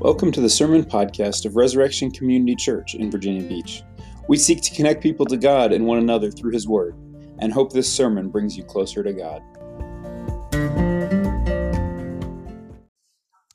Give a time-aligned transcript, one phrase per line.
[0.00, 3.82] Welcome to the Sermon Podcast of Resurrection Community Church in Virginia Beach.
[4.28, 6.96] We seek to connect people to God and one another through His Word,
[7.38, 9.42] and hope this sermon brings you closer to God.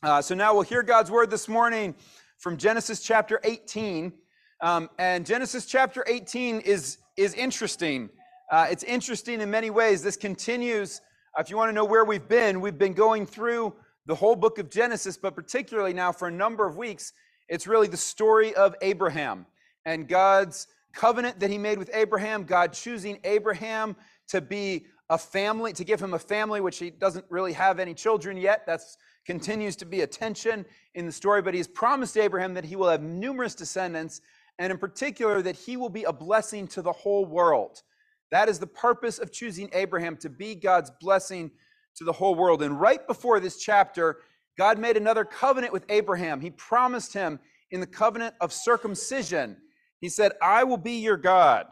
[0.04, 1.96] Uh, so now we'll hear God's Word this morning
[2.38, 4.14] from Genesis chapter 18.
[4.62, 8.08] Um, and Genesis chapter 18 is, is interesting.
[8.52, 10.04] Uh, it's interesting in many ways.
[10.04, 11.02] This continues,
[11.36, 13.74] uh, if you want to know where we've been, we've been going through
[14.06, 17.14] the whole book of Genesis, but particularly now for a number of weeks,
[17.50, 19.46] it's really the story of Abraham
[19.86, 23.96] and God's covenant that he made with Abraham, God choosing Abraham
[24.30, 27.94] to be a family, to give him a family, which he doesn't really have any
[27.94, 28.66] children yet.
[28.66, 28.82] That
[29.26, 30.66] continues to be a tension
[30.96, 34.22] in the story, but he's promised Abraham that he will have numerous descendants,
[34.58, 37.84] and in particular, that he will be a blessing to the whole world.
[38.32, 41.52] That is the purpose of choosing Abraham to be God's blessing
[41.98, 42.62] to the whole world.
[42.62, 44.18] And right before this chapter,
[44.58, 46.42] God made another covenant with Abraham.
[46.42, 47.40] He promised him
[47.72, 49.58] in the covenant of circumcision.
[50.00, 51.68] He said, I will be your God,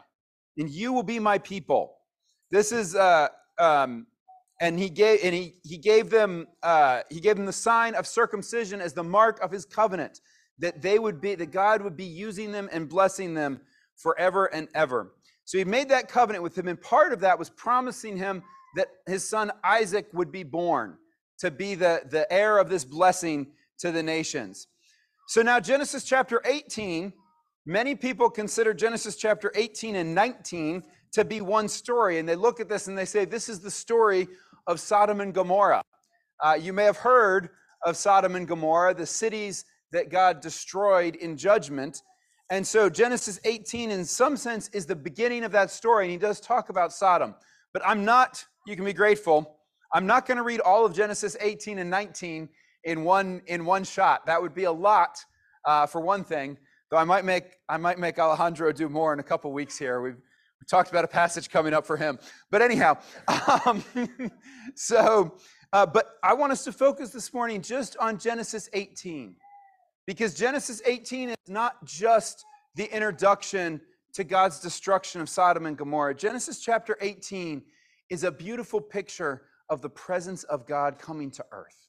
[0.58, 1.94] and you will be my people.
[2.50, 4.06] This is, uh, um,
[4.60, 8.06] and he gave, and he, he gave them, uh, he gave them the sign of
[8.06, 10.20] circumcision as the mark of his covenant,
[10.58, 13.60] that they would be, that God would be using them and blessing them
[13.96, 15.12] forever and ever.
[15.44, 18.42] So he made that covenant with him, and part of that was promising him
[18.76, 20.96] that his son Isaac would be born
[21.38, 24.66] to be the, the heir of this blessing to the nations.
[25.26, 27.12] So now, Genesis chapter 18,
[27.66, 32.18] many people consider Genesis chapter 18 and 19 to be one story.
[32.18, 34.28] And they look at this and they say, This is the story
[34.66, 35.82] of Sodom and Gomorrah.
[36.42, 37.50] Uh, you may have heard
[37.84, 42.02] of Sodom and Gomorrah, the cities that God destroyed in judgment.
[42.50, 46.04] And so Genesis 18, in some sense, is the beginning of that story.
[46.04, 47.34] And he does talk about Sodom.
[47.72, 49.58] But I'm not you can be grateful.
[49.92, 52.48] I'm not going to read all of Genesis 18 and 19
[52.84, 54.26] in one in one shot.
[54.26, 55.18] That would be a lot
[55.64, 56.58] uh, for one thing.
[56.90, 60.00] Though I might make I might make Alejandro do more in a couple weeks here.
[60.00, 62.18] We've we talked about a passage coming up for him.
[62.50, 62.98] But anyhow,
[63.66, 63.84] um,
[64.74, 65.36] so
[65.72, 69.36] uh, but I want us to focus this morning just on Genesis 18
[70.06, 72.44] because Genesis 18 is not just
[72.76, 73.80] the introduction
[74.12, 76.14] to God's destruction of Sodom and Gomorrah.
[76.14, 77.62] Genesis chapter 18
[78.10, 81.88] is a beautiful picture of the presence of God coming to earth.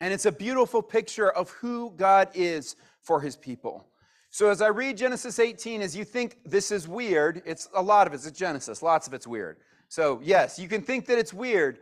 [0.00, 3.86] And it's a beautiful picture of who God is for his people.
[4.30, 8.06] So as I read Genesis 18, as you think this is weird, it's a lot
[8.06, 9.58] of it's Genesis, lots of it's weird.
[9.88, 11.78] So yes, you can think that it's weird,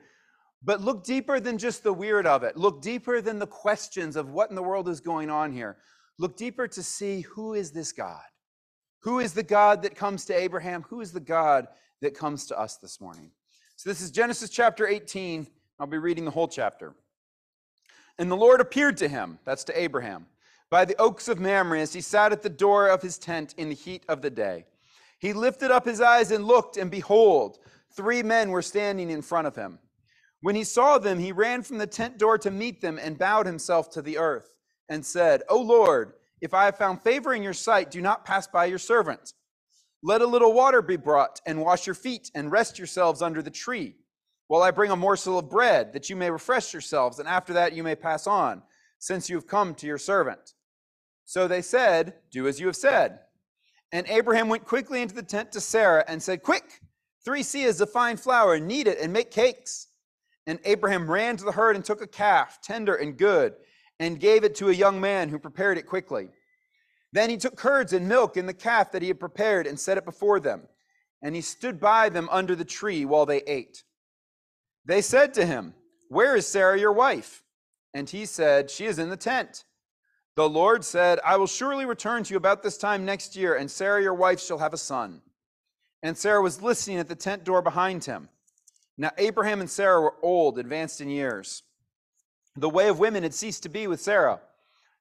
[0.62, 2.56] but look deeper than just the weird of it.
[2.56, 5.78] Look deeper than the questions of what in the world is going on here.
[6.19, 8.22] Look deeper to see who is this God?
[9.00, 10.82] Who is the God that comes to Abraham?
[10.88, 11.66] Who is the God
[12.03, 13.32] that comes to us this morning?
[13.77, 15.47] So this is Genesis chapter 18.
[15.81, 16.95] I'll be reading the whole chapter.
[18.19, 20.27] And the Lord appeared to him, that's to Abraham,
[20.71, 23.69] by the oaks of Mamre as he sat at the door of his tent in
[23.69, 24.67] the heat of the day.
[25.19, 27.59] He lifted up his eyes and looked, and behold,
[27.97, 29.81] three men were standing in front of him.
[30.41, 33.47] When he saw them, he ran from the tent door to meet them and bowed
[33.47, 34.55] himself to the earth
[34.89, 38.47] and said, O Lord, if I have found favor in your sight, do not pass
[38.47, 39.33] by your servant.
[40.06, 43.50] Let a little water be brought, and wash your feet, and rest yourselves under the
[43.50, 43.97] tree,
[44.48, 47.72] while I bring a morsel of bread, that you may refresh yourselves, and after that
[47.72, 48.60] you may pass on,
[48.98, 50.53] since you have come to your servant.
[51.25, 53.20] So they said, Do as you have said.
[53.93, 56.81] And Abraham went quickly into the tent to Sarah and said, Quick,
[57.25, 59.88] three seahs of fine flour, knead it, and make cakes.
[60.47, 63.54] And Abraham ran to the herd and took a calf, tender and good,
[63.98, 66.28] and gave it to a young man who prepared it quickly.
[67.14, 69.97] Then he took curds and milk and the calf that he had prepared and set
[69.97, 70.62] it before them.
[71.22, 73.84] And he stood by them under the tree while they ate.
[74.84, 75.75] They said to him,
[76.08, 77.44] Where is Sarah your wife?
[77.94, 79.62] And he said, She is in the tent.
[80.34, 83.70] The Lord said, I will surely return to you about this time next year, and
[83.70, 85.22] Sarah your wife shall have a son.
[86.02, 88.28] And Sarah was listening at the tent door behind him.
[88.98, 91.62] Now Abraham and Sarah were old, advanced in years.
[92.56, 94.40] The way of women had ceased to be with Sarah.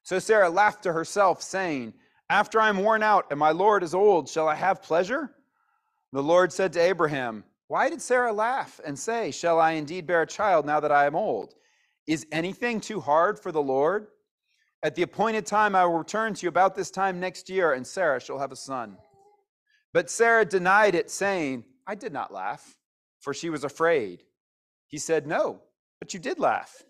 [0.04, 1.94] So Sarah laughed to herself, saying,
[2.30, 5.30] after I am worn out and my Lord is old, shall I have pleasure?
[6.12, 10.22] The Lord said to Abraham, Why did Sarah laugh and say, Shall I indeed bear
[10.22, 11.54] a child now that I am old?
[12.06, 14.08] Is anything too hard for the Lord?
[14.82, 17.86] At the appointed time, I will return to you about this time next year, and
[17.86, 18.98] Sarah shall have a son.
[19.94, 22.76] But Sarah denied it, saying, I did not laugh,
[23.20, 24.22] for she was afraid.
[24.88, 25.62] He said, No,
[26.00, 26.82] but you did laugh.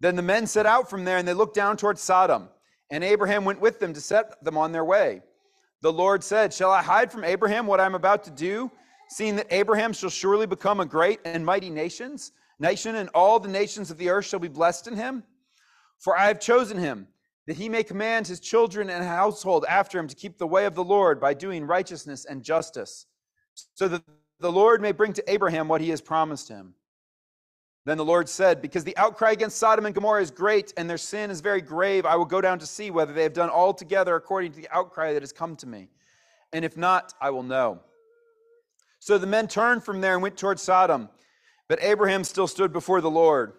[0.00, 2.48] Then the men set out from there, and they looked down toward Sodom.
[2.90, 5.22] And Abraham went with them to set them on their way.
[5.80, 8.70] The Lord said, Shall I hide from Abraham what I'm about to do,
[9.08, 13.48] seeing that Abraham shall surely become a great and mighty nations, nation, and all the
[13.48, 15.24] nations of the earth shall be blessed in him?
[15.98, 17.08] For I have chosen him
[17.46, 20.74] that he may command his children and household after him to keep the way of
[20.74, 23.06] the Lord by doing righteousness and justice,
[23.74, 24.02] so that
[24.38, 26.74] the Lord may bring to Abraham what he has promised him.
[27.84, 30.98] Then the Lord said, Because the outcry against Sodom and Gomorrah is great, and their
[30.98, 34.14] sin is very grave, I will go down to see whether they have done altogether
[34.14, 35.88] according to the outcry that has come to me.
[36.52, 37.80] And if not, I will know.
[39.00, 41.08] So the men turned from there and went toward Sodom,
[41.66, 43.54] but Abraham still stood before the Lord.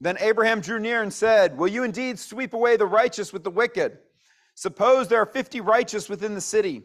[0.00, 3.50] Then Abraham drew near and said, Will you indeed sweep away the righteous with the
[3.50, 3.98] wicked?
[4.54, 6.84] Suppose there are fifty righteous within the city.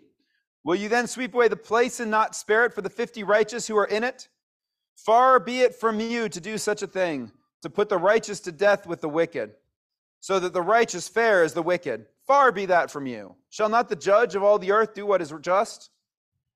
[0.63, 3.67] Will you then sweep away the place and not spare it for the fifty righteous
[3.67, 4.27] who are in it?
[4.95, 7.31] Far be it from you to do such a thing,
[7.61, 9.51] to put the righteous to death with the wicked,
[10.19, 12.05] so that the righteous fare as the wicked.
[12.25, 13.35] Far be that from you.
[13.49, 15.89] Shall not the judge of all the earth do what is just?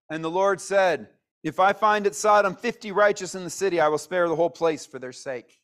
[0.09, 1.09] And the Lord said,
[1.43, 4.49] If I find at Sodom fifty righteous in the city, I will spare the whole
[4.49, 5.59] place for their sake.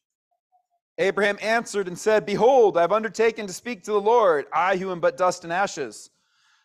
[0.98, 4.92] Abraham answered and said, Behold, I have undertaken to speak to the Lord, I who
[4.92, 6.10] am but dust and ashes.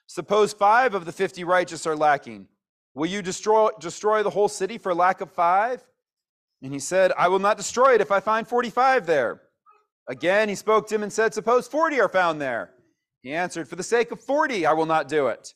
[0.06, 2.48] Suppose five of the fifty righteous are lacking.
[2.94, 5.82] Will you destroy, destroy the whole city for lack of five?
[6.62, 9.42] And he said, I will not destroy it if I find 45 there.
[10.08, 12.70] Again, he spoke to him and said, Suppose 40 are found there.
[13.22, 15.54] He answered, For the sake of 40, I will not do it.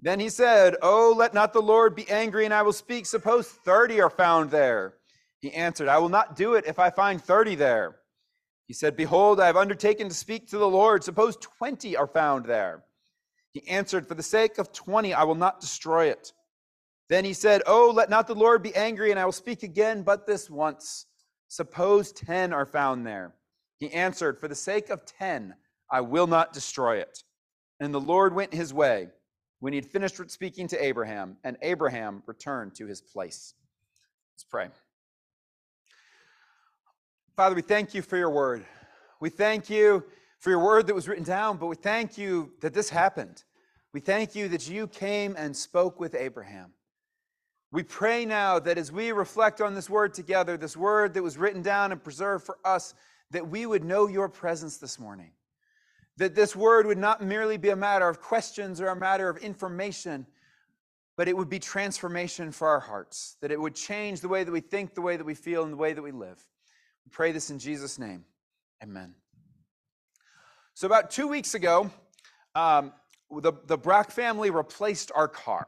[0.00, 3.06] Then he said, Oh, let not the Lord be angry, and I will speak.
[3.06, 4.94] Suppose 30 are found there.
[5.40, 7.96] He answered, I will not do it if I find 30 there.
[8.66, 11.04] He said, Behold, I have undertaken to speak to the Lord.
[11.04, 12.84] Suppose 20 are found there.
[13.52, 16.32] He answered, For the sake of 20, I will not destroy it.
[17.14, 20.02] Then he said, Oh, let not the Lord be angry, and I will speak again
[20.02, 21.06] but this once.
[21.46, 23.36] Suppose 10 are found there.
[23.78, 25.54] He answered, For the sake of 10,
[25.88, 27.22] I will not destroy it.
[27.78, 29.10] And the Lord went his way
[29.60, 33.54] when he had finished speaking to Abraham, and Abraham returned to his place.
[34.34, 34.70] Let's pray.
[37.36, 38.66] Father, we thank you for your word.
[39.20, 40.02] We thank you
[40.40, 43.44] for your word that was written down, but we thank you that this happened.
[43.92, 46.72] We thank you that you came and spoke with Abraham.
[47.74, 51.36] We pray now that as we reflect on this word together, this word that was
[51.36, 52.94] written down and preserved for us,
[53.32, 55.32] that we would know your presence this morning.
[56.18, 59.38] That this word would not merely be a matter of questions or a matter of
[59.38, 60.24] information,
[61.16, 63.38] but it would be transformation for our hearts.
[63.40, 65.72] That it would change the way that we think, the way that we feel, and
[65.72, 66.38] the way that we live.
[67.04, 68.24] We pray this in Jesus' name.
[68.84, 69.16] Amen.
[70.74, 71.90] So, about two weeks ago,
[72.54, 72.92] um,
[73.32, 75.66] the, the Brack family replaced our car.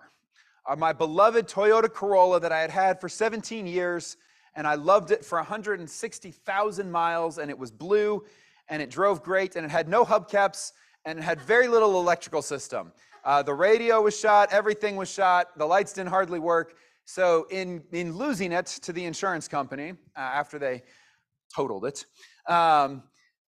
[0.69, 4.17] Uh, my beloved Toyota Corolla that I had had for 17 years,
[4.57, 8.25] and I loved it for 160,000 miles, and it was blue,
[8.69, 10.73] and it drove great, and it had no hubcaps,
[11.05, 12.93] and it had very little electrical system.
[13.25, 16.75] Uh, the radio was shot, everything was shot, the lights didn't hardly work.
[17.05, 20.83] So, in, in losing it to the insurance company uh, after they
[21.55, 22.05] totaled it.
[22.49, 23.05] Um,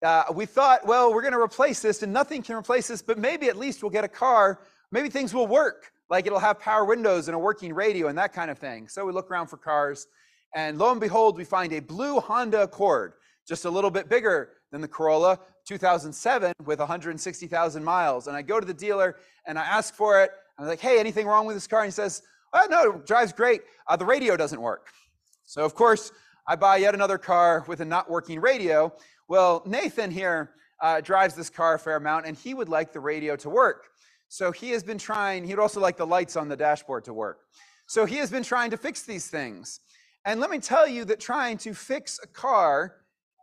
[0.02, 3.18] uh, we thought, well, we're going to replace this and nothing can replace this, but
[3.18, 4.60] maybe at least we'll get a car.
[4.92, 8.32] Maybe things will work, like it'll have power windows and a working radio and that
[8.32, 8.88] kind of thing.
[8.88, 10.08] So we look around for cars,
[10.54, 13.14] and lo and behold, we find a blue Honda Accord,
[13.46, 18.26] just a little bit bigger than the Corolla, 2007 with 160,000 miles.
[18.26, 19.16] And I go to the dealer
[19.46, 20.30] and I ask for it.
[20.58, 21.80] I'm like, hey, anything wrong with this car?
[21.80, 22.22] And he says,
[22.52, 23.62] oh, no, it drives great.
[23.86, 24.88] Uh, the radio doesn't work.
[25.44, 26.12] So, of course,
[26.46, 28.92] I buy yet another car with a not working radio.
[29.28, 30.50] Well, Nathan here
[30.82, 33.86] uh, drives this car a fair amount, and he would like the radio to work.
[34.30, 37.40] So he has been trying, he'd also like the lights on the dashboard to work.
[37.86, 39.80] So he has been trying to fix these things.
[40.24, 42.94] And let me tell you that trying to fix a car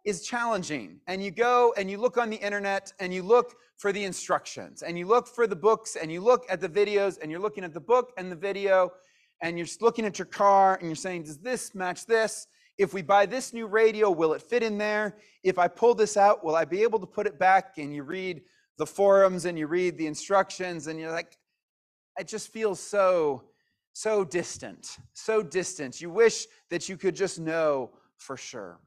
[0.06, 1.02] is challenging.
[1.06, 4.82] And you go and you look on the internet and you look for the instructions
[4.82, 7.66] and you look for the books and you look at the videos and you're looking
[7.66, 8.90] at the book and the video
[9.42, 12.48] and you're looking at your car and you're saying, does this match this?
[12.78, 15.18] If we buy this new radio, will it fit in there?
[15.44, 17.78] If I pull this out, will I be able to put it back?
[17.78, 18.42] And you read
[18.78, 21.38] the forums and you read the instructions and you're like,
[22.20, 23.44] it just feels so,
[23.94, 26.02] so distant, so distant.
[26.02, 28.80] You wish that you could just know for sure.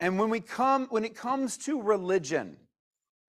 [0.00, 2.56] And when we come, when it comes to religion,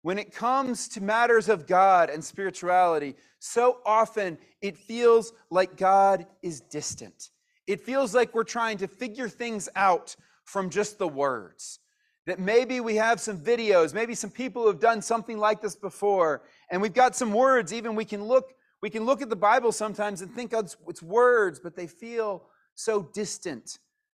[0.04, 6.26] when it comes to matters of God and spirituality, so often it feels like God
[6.42, 7.30] is distant.
[7.68, 11.80] It feels like we're trying to figure things out from just the words.
[12.32, 16.44] That maybe we have some videos, maybe some people have done something like this before,
[16.70, 17.74] and we've got some words.
[17.74, 21.60] Even we can look, we can look at the Bible sometimes and think it's words,
[21.60, 23.80] but they feel so distant,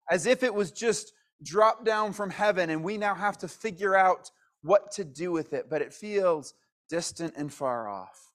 [0.10, 3.96] as if it was just dropped down from heaven, and we now have to figure
[3.96, 4.30] out
[4.62, 5.70] what to do with it.
[5.70, 6.54] But it feels
[6.90, 8.34] distant and far off.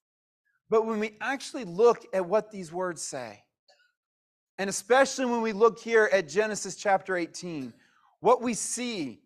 [0.71, 3.43] But when we actually look at what these words say,
[4.57, 7.75] and especially when we look here at Genesis chapter 18,
[8.21, 9.21] what we see,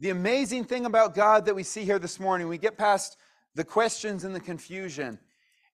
[0.00, 3.16] The amazing thing about God that we see here this morning, we get past
[3.54, 5.18] the questions and the confusion,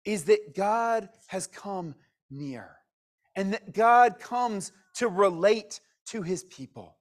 [0.04, 1.94] is that God has come
[2.30, 2.76] near
[3.36, 6.96] and that God comes to relate to his people.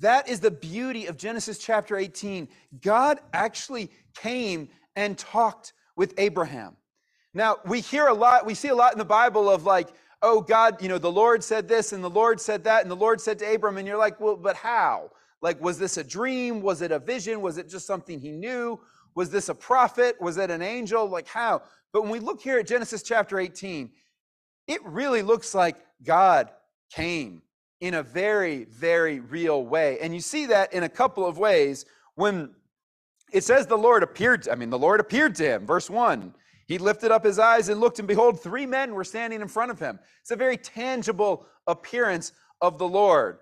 [0.00, 2.48] That is the beauty of Genesis chapter 18.
[2.82, 6.76] God actually came and talked with Abraham.
[7.32, 9.88] Now, we hear a lot, we see a lot in the Bible of like,
[10.22, 12.96] oh, God, you know, the Lord said this and the Lord said that, and the
[12.96, 15.10] Lord said to Abram, and you're like, well, but how?
[15.46, 16.60] Like, was this a dream?
[16.60, 17.40] Was it a vision?
[17.40, 18.80] Was it just something he knew?
[19.14, 20.20] Was this a prophet?
[20.20, 21.08] Was it an angel?
[21.08, 21.62] Like, how?
[21.92, 23.92] But when we look here at Genesis chapter 18,
[24.66, 26.50] it really looks like God
[26.90, 27.42] came
[27.80, 30.00] in a very, very real way.
[30.00, 31.84] And you see that in a couple of ways
[32.16, 32.52] when
[33.32, 35.64] it says the Lord appeared, I mean, the Lord appeared to him.
[35.64, 36.34] Verse 1
[36.66, 39.70] He lifted up his eyes and looked, and behold, three men were standing in front
[39.70, 40.00] of him.
[40.22, 43.38] It's a very tangible appearance of the Lord.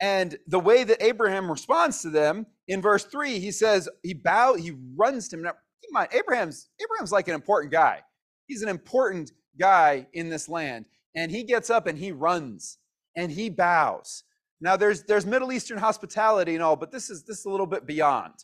[0.00, 4.54] And the way that Abraham responds to them in verse 3, he says, he bow,
[4.54, 5.42] he runs to him.
[5.42, 8.00] Now, keep in mind, Abraham's Abraham's like an important guy.
[8.46, 10.86] He's an important guy in this land.
[11.14, 12.78] And he gets up and he runs
[13.16, 14.24] and he bows.
[14.60, 17.66] Now there's there's Middle Eastern hospitality and all, but this is this is a little
[17.66, 18.34] bit beyond,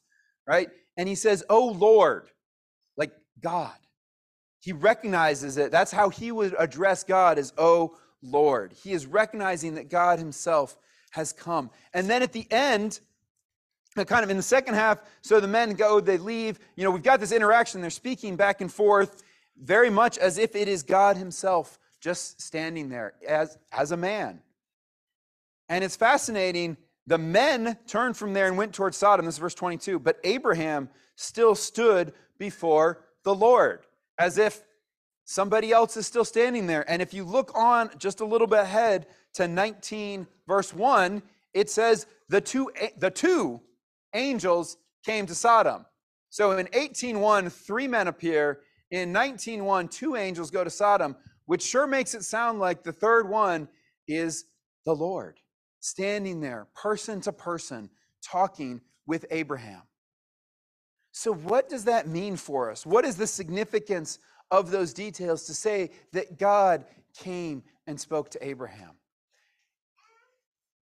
[0.47, 0.69] right?
[0.97, 2.30] And he says, "Oh Lord,"
[2.97, 3.76] like God.
[4.61, 5.73] He recognizes it.
[5.73, 10.76] That's how he would address God as "Oh Lord." He is recognizing that God himself
[11.11, 11.71] has come.
[11.93, 13.00] And then at the end,
[13.97, 16.59] uh, kind of in the second half, so the men go, they leave.
[16.76, 17.81] You know, we've got this interaction.
[17.81, 19.23] They're speaking back and forth
[19.61, 24.40] very much as if it is God himself just standing there as, as a man.
[25.69, 26.76] And it's fascinating.
[27.07, 29.26] The men turned from there and went towards Sodom.
[29.26, 29.99] This is verse 22.
[29.99, 33.81] But Abraham still stood before the Lord
[34.19, 34.62] as if
[35.31, 36.85] somebody else is still standing there.
[36.91, 41.23] And if you look on just a little bit ahead to 19, verse 1,
[41.55, 43.61] it says, the two, the two
[44.13, 45.87] angels came to Sodom.
[46.31, 48.63] So in 18:1, three men appear.
[48.91, 53.29] In 19:1, two angels go to Sodom, which sure makes it sound like the third
[53.29, 53.69] one
[54.09, 54.47] is
[54.85, 55.39] the Lord
[55.79, 57.89] standing there, person to person,
[58.21, 59.83] talking with Abraham.
[61.13, 62.85] So, what does that mean for us?
[62.85, 64.19] What is the significance
[64.50, 66.85] of those details to say that God
[67.16, 68.92] came and spoke to Abraham?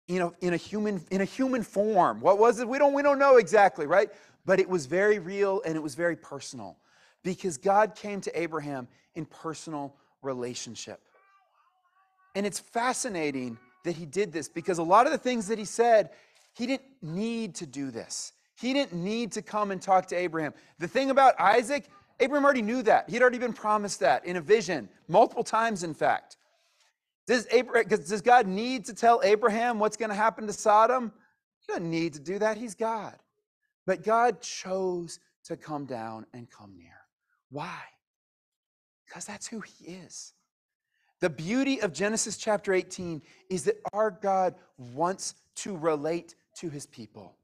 [0.09, 2.21] You know, in a human in a human form.
[2.21, 2.69] What was it?
[2.69, 4.11] We don't we don't know exactly, right?
[4.45, 6.77] But it was very real and it was very personal
[7.25, 8.87] because God came to Abraham
[9.17, 11.01] in personal relationship.
[12.37, 15.65] And it's fascinating that he did this because a lot of the things that he
[15.65, 16.11] said,
[16.53, 18.33] he didn't need to do this.
[18.59, 20.55] He didn't need to come and talk to Abraham.
[20.79, 21.85] The thing about Isaac,
[22.21, 23.11] Abraham already knew that.
[23.11, 26.37] He'd already been promised that in a vision, multiple times, in fact.
[27.27, 31.13] Does, Abraham, does God need to tell Abraham what's going to happen to Sodom?
[31.61, 32.57] He doesn't need to do that.
[32.57, 33.17] He's God.
[33.85, 37.01] But God chose to come down and come near.
[37.51, 37.81] Why?
[39.05, 40.33] Because that's who He is.
[41.21, 46.87] The beauty of Genesis chapter 18 is that our God wants to relate to his
[46.87, 47.35] people.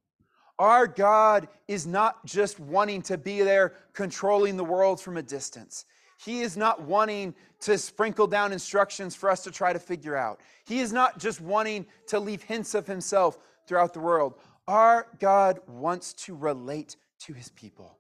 [0.59, 5.85] Our God is not just wanting to be there controlling the world from a distance.
[6.25, 10.41] He is not wanting to sprinkle down instructions for us to try to figure out.
[10.65, 14.35] He is not just wanting to leave hints of himself throughout the world.
[14.69, 17.99] Our God wants to relate to his people.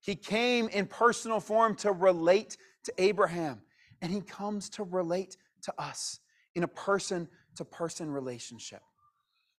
[0.00, 3.60] He came in personal form to relate to Abraham
[4.02, 6.20] and he comes to relate to us
[6.54, 8.82] in a person to person relationship.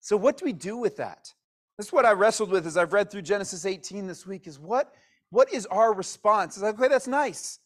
[0.00, 1.34] So, what do we do with that?
[1.80, 4.92] That's what I wrestled with as I've read through Genesis 18 this week is what,
[5.30, 6.60] what is our response?
[6.60, 7.58] Like, okay, that's nice.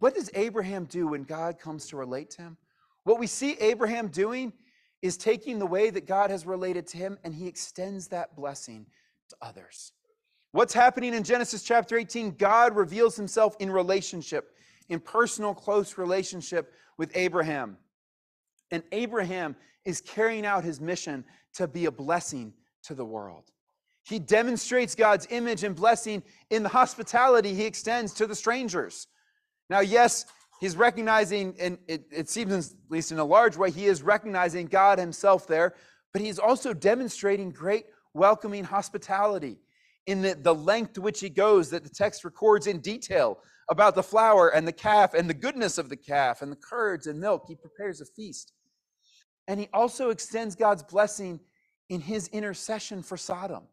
[0.00, 2.56] What does Abraham do when God comes to relate to him?
[3.04, 4.52] What we see Abraham doing
[5.00, 8.84] is taking the way that God has related to him and he extends that blessing
[9.28, 9.92] to others.
[10.50, 12.32] What's happening in Genesis chapter 18?
[12.32, 14.56] God reveals himself in relationship
[14.88, 17.76] in personal, close relationship with Abraham.
[18.72, 23.50] And Abraham is carrying out his mission to be a blessing to the world.
[24.02, 29.06] He demonstrates God's image and blessing in the hospitality he extends to the strangers.
[29.68, 30.26] Now, yes,
[30.60, 34.66] he's recognizing, and it, it seems at least in a large way, he is recognizing
[34.66, 35.74] God himself there,
[36.12, 39.58] but he's also demonstrating great welcoming hospitality
[40.06, 43.94] in the, the length to which he goes that the text records in detail about
[43.94, 47.20] the flour and the calf and the goodness of the calf and the curds and
[47.20, 47.44] milk.
[47.46, 48.52] He prepares a feast.
[49.46, 51.38] And he also extends God's blessing
[51.90, 53.64] in his intercession for Sodom,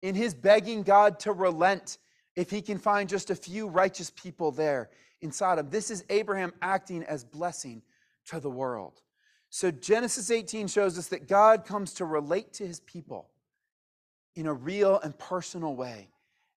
[0.00, 1.98] in his begging God to relent
[2.36, 4.88] if he can find just a few righteous people there
[5.20, 5.68] in Sodom.
[5.68, 7.82] This is Abraham acting as blessing
[8.26, 9.02] to the world.
[9.50, 13.28] So Genesis 18 shows us that God comes to relate to his people
[14.36, 16.08] in a real and personal way.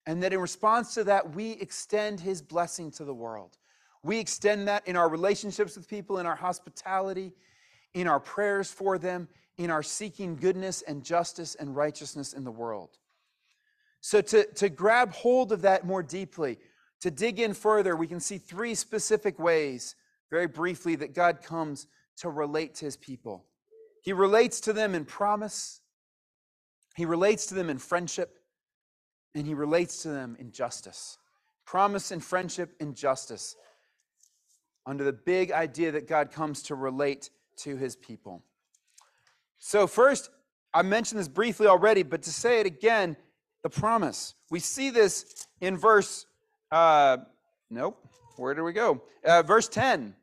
[0.06, 3.58] And that in response to that, we extend his blessing to the world.
[4.04, 7.34] We extend that in our relationships with people, in our hospitality,
[7.94, 9.28] in our prayers for them,
[9.60, 12.98] in our seeking goodness and justice and righteousness in the world.
[14.00, 16.58] So, to, to grab hold of that more deeply,
[17.02, 19.96] to dig in further, we can see three specific ways,
[20.32, 21.88] very briefly, that God comes
[22.20, 23.46] to relate to his people.
[24.02, 25.82] He relates to them in promise,
[26.96, 28.40] he relates to them in friendship,
[29.36, 31.18] and he relates to them in justice.
[31.66, 33.58] Promise and friendship and justice
[34.86, 38.44] under the big idea that God comes to relate to his people.
[39.60, 40.30] So, first,
[40.74, 43.18] I mentioned this briefly already, but to say it again,
[43.64, 44.36] the promise.
[44.50, 46.26] We see this in verse,
[46.72, 47.18] uh,
[47.70, 47.98] nope,
[48.38, 49.02] where do we go?
[49.24, 50.16] Uh, verse 10.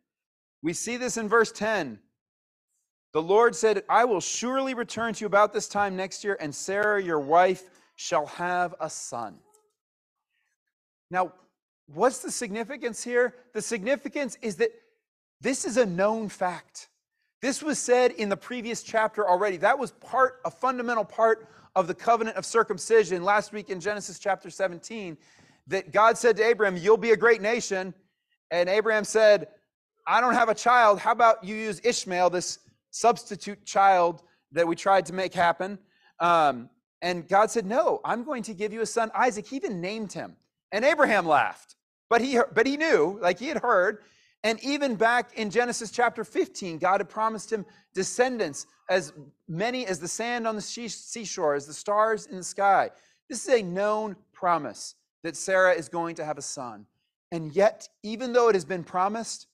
[0.63, 1.99] We see this in verse 10.
[3.13, 6.55] The Lord said, I will surely return to you about this time next year, and
[6.55, 7.65] Sarah, your wife,
[7.95, 9.37] shall have a son.
[11.11, 11.33] Now,
[11.87, 13.35] what's the significance here?
[13.55, 14.71] The significance is that
[15.41, 16.89] this is a known fact.
[17.47, 19.57] This was said in the previous chapter already.
[19.59, 24.19] That was part, a fundamental part of the covenant of circumcision last week in Genesis
[24.19, 25.17] chapter 17.
[25.69, 27.95] That God said to Abraham, You'll be a great nation.
[28.51, 29.47] And Abraham said,
[30.09, 30.99] I don't have a child.
[30.99, 32.59] How about you use Ishmael, this
[32.91, 35.79] substitute child that we tried to make happen?
[36.19, 36.69] Um,
[37.01, 39.47] and God said, No, I'm going to give you a son, Isaac.
[39.47, 40.35] He even named him.
[40.73, 41.77] And Abraham laughed.
[42.11, 43.99] But he, but he knew, like he had heard,
[44.47, 49.13] and even back in Genesis chapter 15, God had promised him descendants as
[49.49, 52.91] many as the sand on the seashore, as the stars in the sky.
[53.29, 56.87] This is a known promise that Sarah is going to have a son.
[57.33, 59.49] And yet, even though it has been promised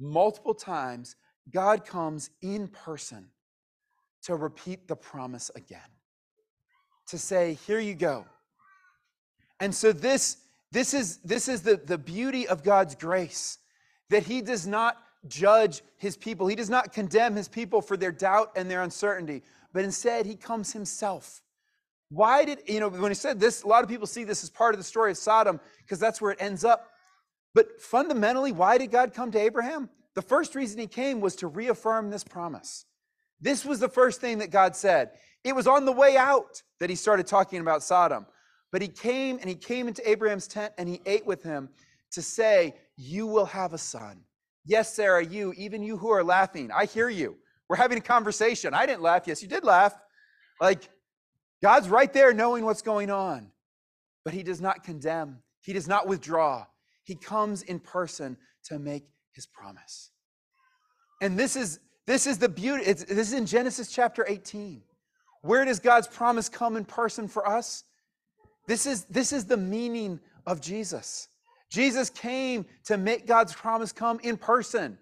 [0.00, 1.14] multiple times,
[1.52, 3.28] God comes in person
[4.24, 5.78] to repeat the promise again,
[7.06, 8.26] to say, Here you go.
[9.60, 10.38] And so, this,
[10.72, 13.58] this is, this is the, the beauty of God's grace
[14.14, 16.46] that he does not judge his people.
[16.46, 20.36] He does not condemn his people for their doubt and their uncertainty, but instead he
[20.36, 21.42] comes himself.
[22.10, 24.50] Why did, you know, when he said this, a lot of people see this as
[24.50, 26.90] part of the story of Sodom because that's where it ends up.
[27.54, 29.90] But fundamentally, why did God come to Abraham?
[30.14, 32.84] The first reason he came was to reaffirm this promise.
[33.40, 35.10] This was the first thing that God said.
[35.42, 38.26] It was on the way out that he started talking about Sodom.
[38.70, 41.70] But he came and he came into Abraham's tent and he ate with him
[42.14, 44.20] to say, You will have a son.
[44.64, 47.36] Yes, Sarah, you, even you who are laughing, I hear you.
[47.68, 48.74] We're having a conversation.
[48.74, 49.24] I didn't laugh.
[49.26, 49.94] Yes, you did laugh.
[50.60, 50.88] Like,
[51.62, 53.50] God's right there knowing what's going on,
[54.24, 56.66] but He does not condemn, He does not withdraw.
[57.04, 60.10] He comes in person to make His promise.
[61.20, 62.84] And this is this is the beauty.
[62.84, 64.82] This is in Genesis chapter 18.
[65.42, 67.84] Where does God's promise come in person for us?
[68.66, 71.28] This is, this is the meaning of Jesus.
[71.74, 74.96] Jesus came to make God's promise come in person.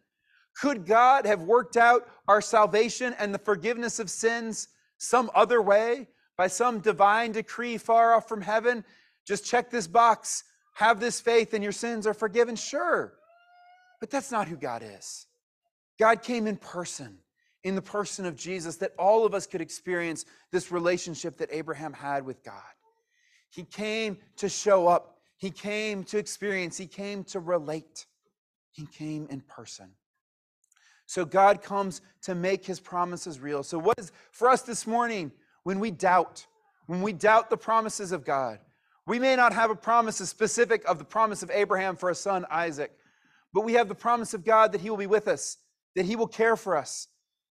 [0.59, 6.09] Could God have worked out our salvation and the forgiveness of sins some other way
[6.39, 8.87] by some divine decree far off from heaven?
[9.27, 12.57] Just check this box, have this faith, and your sins are forgiven?
[12.57, 13.13] Sure.
[14.01, 15.27] But that's not who God is.
[15.99, 17.19] God came in person,
[17.65, 21.93] in the person of Jesus, that all of us could experience this relationship that Abraham
[21.93, 22.63] had with God.
[23.51, 28.07] He came to show up he came to experience, he came to relate,
[28.71, 29.91] he came in person.
[31.07, 33.65] So God comes to make his promises real.
[33.65, 35.33] So, what is for us this morning
[35.65, 36.47] when we doubt,
[36.87, 38.61] when we doubt the promises of God?
[39.05, 42.47] We may not have a promise specific of the promise of Abraham for a son,
[42.49, 42.93] Isaac,
[43.53, 45.57] but we have the promise of God that he will be with us,
[45.97, 47.09] that he will care for us,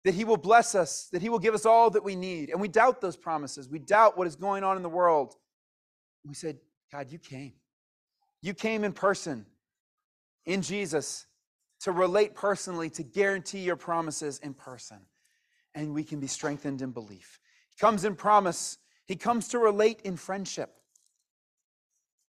[0.06, 2.50] that he will bless us, that he will give us all that we need.
[2.50, 3.68] And we doubt those promises.
[3.68, 5.36] We doubt what is going on in the world.
[6.26, 7.52] We said, God, you came.
[8.44, 9.46] You came in person
[10.46, 11.26] in Jesus
[11.80, 15.00] to relate personally, to guarantee your promises in person.
[15.74, 17.40] And we can be strengthened in belief.
[17.70, 20.76] He comes in promise, he comes to relate in friendship.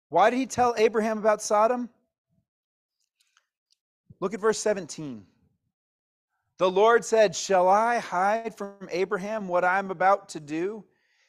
[0.08, 1.90] Why did he tell Abraham about Sodom?
[4.20, 5.26] Look at verse 17.
[6.58, 10.84] The Lord said, Shall I hide from Abraham what I'm about to do,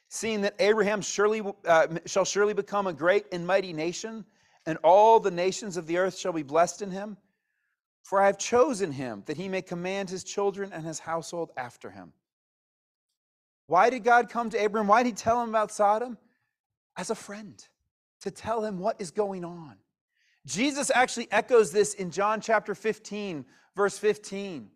[0.08, 4.24] seeing that Abraham surely, uh, shall surely become a great and mighty nation?
[4.68, 7.16] And all the nations of the earth shall be blessed in him.
[8.02, 11.90] For I have chosen him that he may command his children and his household after
[11.90, 12.12] him.
[13.66, 14.86] Why did God come to Abraham?
[14.86, 16.18] Why did he tell him about Sodom?
[16.98, 17.66] As a friend,
[18.20, 19.76] to tell him what is going on.
[20.44, 24.68] Jesus actually echoes this in John chapter 15, verse 15,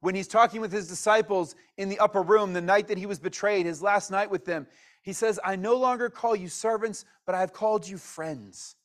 [0.00, 3.18] when he's talking with his disciples in the upper room the night that he was
[3.18, 4.66] betrayed, his last night with them.
[5.02, 8.76] He says, I no longer call you servants, but I have called you friends.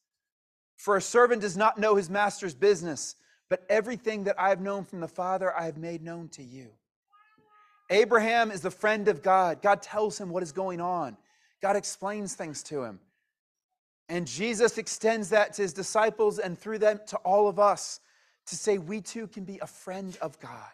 [0.80, 3.18] For a servant does not know his master's business,
[3.50, 6.70] but everything that I have known from the Father, I have made known to you.
[7.90, 9.62] Abraham is the friend of God.
[9.62, 11.18] God tells him what is going on,
[11.62, 13.02] God explains things to him.
[14.08, 18.00] And Jesus extends that to his disciples and through them to all of us
[18.46, 20.72] to say we too can be a friend of God.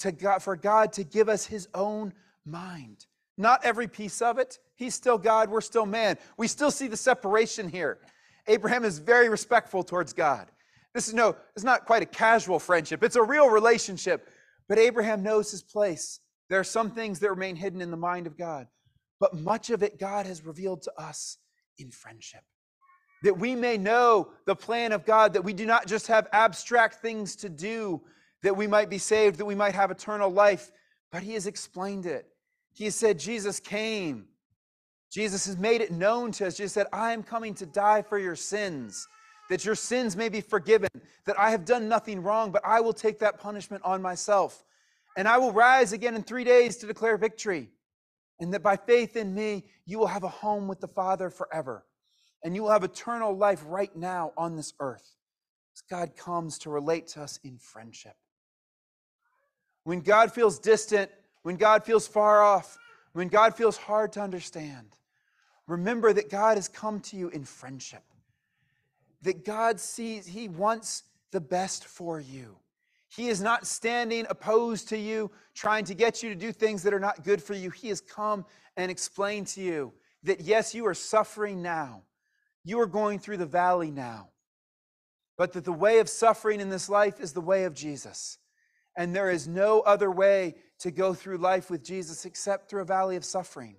[0.00, 2.12] To God for God to give us his own
[2.44, 3.06] mind
[3.38, 4.58] not every piece of it.
[4.74, 6.18] He's still God, we're still man.
[6.36, 7.98] We still see the separation here.
[8.48, 10.48] Abraham is very respectful towards God.
[10.94, 14.28] This is no, it's not quite a casual friendship, it's a real relationship.
[14.68, 16.20] But Abraham knows his place.
[16.50, 18.66] There are some things that remain hidden in the mind of God,
[19.18, 21.38] but much of it God has revealed to us
[21.78, 22.42] in friendship.
[23.22, 26.96] That we may know the plan of God, that we do not just have abstract
[27.02, 28.02] things to do,
[28.42, 30.70] that we might be saved, that we might have eternal life,
[31.10, 32.26] but He has explained it.
[32.74, 34.26] He said, Jesus came.
[35.10, 36.56] Jesus has made it known to us.
[36.56, 39.06] Jesus said, I am coming to die for your sins,
[39.48, 40.90] that your sins may be forgiven,
[41.24, 44.64] that I have done nothing wrong, but I will take that punishment on myself.
[45.16, 47.70] And I will rise again in three days to declare victory.
[48.40, 51.84] And that by faith in me, you will have a home with the Father forever.
[52.44, 55.16] And you will have eternal life right now on this earth.
[55.74, 58.14] As God comes to relate to us in friendship.
[59.82, 61.10] When God feels distant,
[61.42, 62.78] when God feels far off,
[63.12, 64.96] when God feels hard to understand,
[65.66, 68.02] remember that God has come to you in friendship.
[69.22, 72.56] That God sees, He wants the best for you.
[73.08, 76.92] He is not standing opposed to you, trying to get you to do things that
[76.92, 77.70] are not good for you.
[77.70, 78.44] He has come
[78.76, 79.92] and explained to you
[80.24, 82.02] that yes, you are suffering now.
[82.64, 84.28] You are going through the valley now.
[85.36, 88.38] But that the way of suffering in this life is the way of Jesus.
[88.96, 92.86] And there is no other way to go through life with Jesus except through a
[92.86, 93.76] valley of suffering.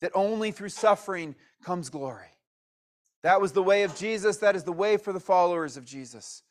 [0.00, 2.28] That only through suffering comes glory.
[3.22, 4.38] That was the way of Jesus.
[4.38, 6.42] That is the way for the followers of Jesus.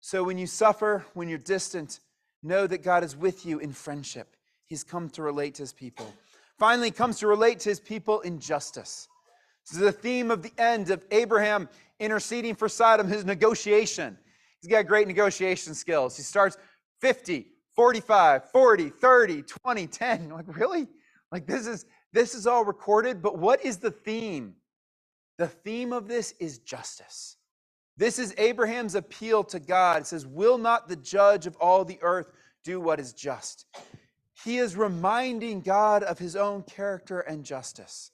[0.00, 2.00] So when you suffer, when you're distant,
[2.42, 4.36] know that God is with you in friendship.
[4.66, 6.12] He's come to relate to his people.
[6.58, 9.08] Finally, comes to relate to his people in justice.
[9.66, 14.16] This is the theme of the end of Abraham interceding for Sodom, his negotiation.
[14.60, 16.16] He's got great negotiation skills.
[16.16, 16.56] He starts
[17.00, 20.28] 50, 45, 40, 30, 20, 10.
[20.30, 20.88] Like, really?
[21.32, 24.54] Like this is this is all recorded, but what is the theme?
[25.38, 27.36] The theme of this is justice.
[27.96, 30.02] This is Abraham's appeal to God.
[30.02, 32.30] It says, Will not the judge of all the earth
[32.64, 33.66] do what is just?
[34.44, 38.10] He is reminding God of his own character and justice.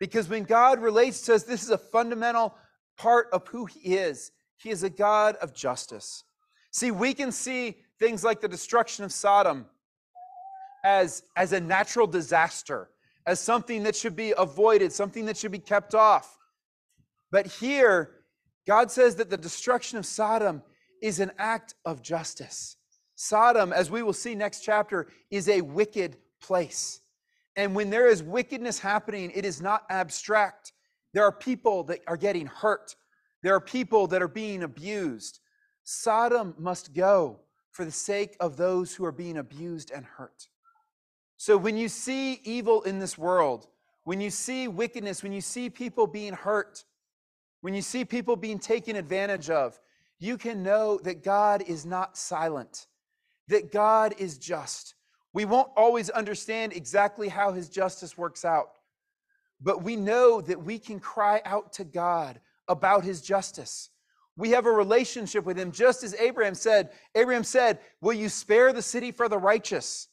[0.00, 2.54] Because when God relates to us, this is a fundamental
[2.96, 4.30] part of who he is.
[4.56, 6.24] He is a God of justice.
[6.70, 9.66] See, we can see things like the destruction of Sodom
[10.84, 12.88] as, as a natural disaster,
[13.26, 16.38] as something that should be avoided, something that should be kept off.
[17.30, 18.10] But here,
[18.66, 20.62] God says that the destruction of Sodom
[21.02, 22.76] is an act of justice.
[23.14, 27.00] Sodom, as we will see next chapter, is a wicked place.
[27.56, 30.72] And when there is wickedness happening, it is not abstract.
[31.12, 32.94] There are people that are getting hurt,
[33.42, 35.40] there are people that are being abused.
[35.84, 37.40] Sodom must go
[37.78, 40.48] for the sake of those who are being abused and hurt.
[41.36, 43.68] So when you see evil in this world,
[44.02, 46.82] when you see wickedness, when you see people being hurt,
[47.60, 49.78] when you see people being taken advantage of,
[50.18, 52.88] you can know that God is not silent,
[53.46, 54.96] that God is just.
[55.32, 58.70] We won't always understand exactly how his justice works out,
[59.60, 63.90] but we know that we can cry out to God about his justice.
[64.38, 66.90] We have a relationship with him, just as Abraham said.
[67.16, 70.06] Abraham said, Will you spare the city for the righteous?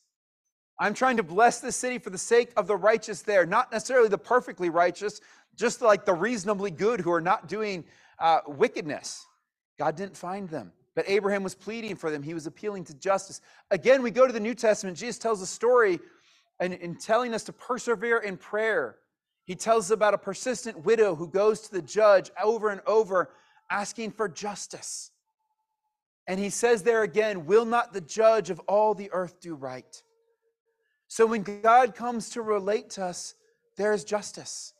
[0.79, 4.09] I'm trying to bless the city for the sake of the righteous there, not necessarily
[4.09, 5.21] the perfectly righteous,
[5.55, 7.85] just like the reasonably good who are not doing
[8.17, 9.27] uh, wickedness.
[9.77, 12.23] God didn't find them, but Abraham was pleading for them.
[12.23, 13.41] He was appealing to justice.
[13.69, 14.97] Again, we go to the New Testament.
[14.97, 15.99] Jesus tells a story
[16.59, 18.95] and in telling us to persevere in prayer.
[19.43, 23.29] He tells us about a persistent widow who goes to the judge over and over
[23.69, 25.11] asking for justice.
[26.27, 30.01] And he says there again, Will not the judge of all the earth do right?
[31.07, 33.35] So when God comes to relate to us,
[33.77, 34.73] there is justice.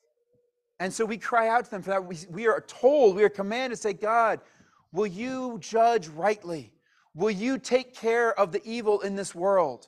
[0.79, 2.05] And so we cry out to them for that.
[2.05, 4.41] We, we are told, we are commanded to say, God,
[4.91, 6.73] will you judge rightly?
[7.13, 9.87] Will you take care of the evil in this world?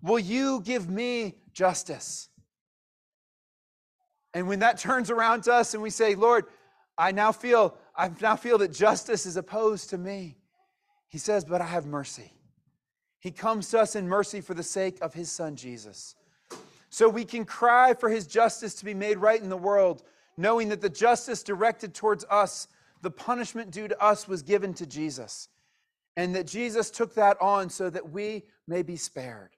[0.00, 2.28] Will you give me justice?
[4.32, 6.46] And when that turns around to us and we say, Lord,
[6.96, 10.36] I now feel I now feel that justice is opposed to me.
[11.08, 12.32] He says, But I have mercy.
[13.20, 16.16] He comes to us in mercy for the sake of his son Jesus.
[16.90, 20.02] so we can cry for his justice to be made right in the world,
[20.36, 22.68] knowing that the justice directed towards us,
[23.00, 25.48] the punishment due to us, was given to Jesus.
[26.16, 29.50] And that Jesus took that on so that we may be spared,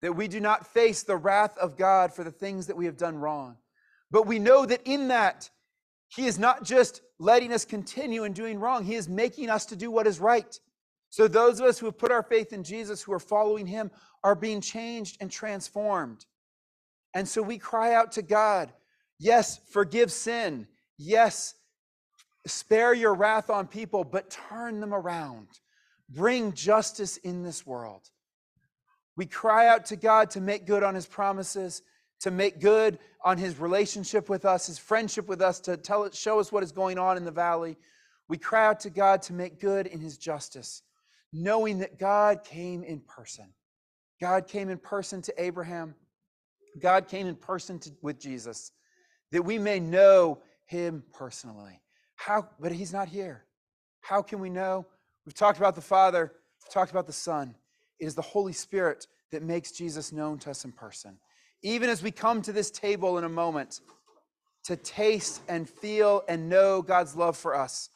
[0.00, 2.96] that we do not face the wrath of God for the things that we have
[2.96, 3.56] done wrong.
[4.10, 5.50] But we know that in that,
[6.08, 9.76] he is not just letting us continue in doing wrong, He is making us to
[9.76, 10.58] do what is right.
[11.10, 13.90] So, those of us who have put our faith in Jesus, who are following Him,
[14.24, 16.24] are being changed and transformed.
[17.14, 18.72] And so we cry out to God,
[19.18, 20.66] yes, forgive sin.
[20.98, 21.54] Yes,
[22.46, 25.48] spare your wrath on people, but turn them around.
[26.10, 28.02] Bring justice in this world.
[29.16, 31.82] We cry out to God to make good on His promises
[32.20, 36.14] to make good on his relationship with us, his friendship with us, to tell it,
[36.14, 37.76] show us what is going on in the valley.
[38.28, 40.82] We cry out to God to make good in his justice,
[41.32, 43.46] knowing that God came in person.
[44.20, 45.94] God came in person to Abraham.
[46.80, 48.72] God came in person to, with Jesus,
[49.32, 51.80] that we may know him personally.
[52.16, 53.44] How, but he's not here.
[54.00, 54.86] How can we know?
[55.24, 57.54] We've talked about the Father, we've talked about the Son.
[58.00, 61.18] It is the Holy Spirit that makes Jesus known to us in person
[61.62, 63.80] even as we come to this table in a moment,
[64.64, 67.90] to taste and feel and know God's love for us.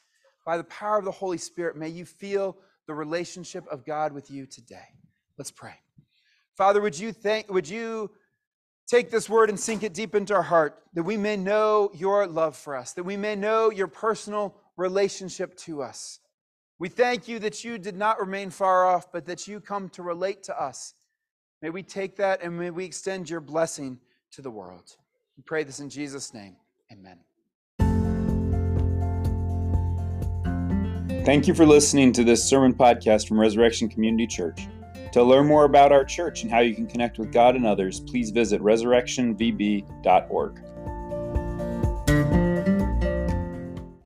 [0.44, 4.31] By the power of the Holy Spirit, may you feel the relationship of God with
[4.31, 4.88] you today.
[5.38, 5.75] Let's pray.
[6.57, 8.11] Father, would you thank would you
[8.87, 12.27] take this word and sink it deep into our heart that we may know your
[12.27, 16.18] love for us, that we may know your personal relationship to us.
[16.79, 20.03] We thank you that you did not remain far off, but that you come to
[20.03, 20.94] relate to us
[21.62, 24.01] May we take that and may we extend your blessing
[24.33, 24.96] to the world.
[25.37, 26.57] We pray this in Jesus' name.
[26.90, 27.18] Amen.
[31.25, 34.66] Thank you for listening to this sermon podcast from Resurrection Community Church.
[35.12, 38.01] To learn more about our church and how you can connect with God and others,
[38.01, 40.61] please visit resurrectionvb.org.